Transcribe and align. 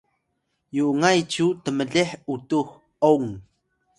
yungay 0.75 1.19
cyu 1.31 1.47
tmleh 1.63 2.11
utux 2.33 2.67
ong 3.11 3.27